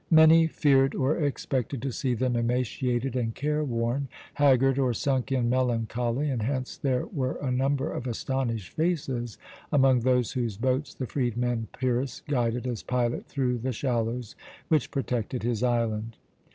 [0.09, 6.27] Many feared or expected to see them emaciated and careworn, haggard or sunk in melancholy,
[6.31, 9.37] and hence there were a number of astonished faces
[9.71, 14.35] among those whose boats the freedman Pyrrhus guided as pilot through the shallows
[14.69, 16.17] which protected his island.